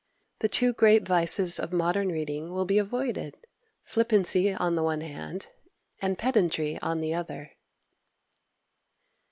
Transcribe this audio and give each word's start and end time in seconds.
The 0.39 0.49
two 0.49 0.73
great 0.73 1.03
vices 1.07 1.59
of 1.59 1.71
modern 1.71 2.07
reading 2.09 2.51
will 2.51 2.65
be 2.65 2.79
avoided 2.79 3.37
flippancy 3.83 4.51
on 4.51 4.73
the 4.73 4.81
one 4.81 5.01
hand, 5.01 5.49
and 6.01 6.17
pedantry 6.17 6.79
on 6.81 7.01
the 7.01 7.13
other. 7.13 7.51